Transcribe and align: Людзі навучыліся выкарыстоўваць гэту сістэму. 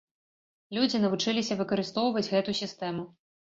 Людзі 0.77 1.01
навучыліся 1.03 1.59
выкарыстоўваць 1.61 2.27
гэту 2.35 2.59
сістэму. 2.63 3.09